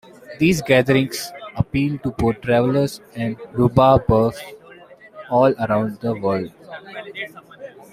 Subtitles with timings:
[0.39, 4.41] These "gatherings" appeal to both travellers and "rhubarb buffs"
[5.29, 6.51] all around the world.